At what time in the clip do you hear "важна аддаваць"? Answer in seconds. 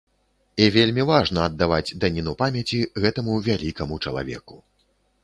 1.09-1.95